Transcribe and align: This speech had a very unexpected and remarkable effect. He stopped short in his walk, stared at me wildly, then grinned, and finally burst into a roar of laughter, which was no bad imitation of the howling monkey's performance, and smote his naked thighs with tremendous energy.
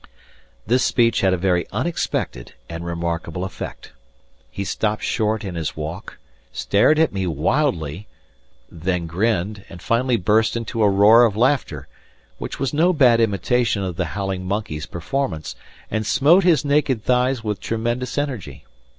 This 0.65 0.83
speech 0.83 1.21
had 1.21 1.31
a 1.31 1.37
very 1.37 1.67
unexpected 1.71 2.55
and 2.67 2.83
remarkable 2.83 3.43
effect. 3.45 3.93
He 4.49 4.63
stopped 4.63 5.03
short 5.03 5.45
in 5.45 5.53
his 5.53 5.77
walk, 5.77 6.17
stared 6.51 6.97
at 6.97 7.13
me 7.13 7.27
wildly, 7.27 8.07
then 8.71 9.05
grinned, 9.05 9.63
and 9.69 9.79
finally 9.79 10.17
burst 10.17 10.57
into 10.57 10.81
a 10.81 10.89
roar 10.89 11.23
of 11.23 11.37
laughter, 11.37 11.87
which 12.39 12.59
was 12.59 12.73
no 12.73 12.93
bad 12.93 13.19
imitation 13.21 13.83
of 13.83 13.95
the 13.95 14.05
howling 14.17 14.43
monkey's 14.43 14.87
performance, 14.87 15.55
and 15.91 16.03
smote 16.07 16.43
his 16.43 16.65
naked 16.65 17.03
thighs 17.05 17.43
with 17.43 17.59
tremendous 17.59 18.17
energy. 18.17 18.65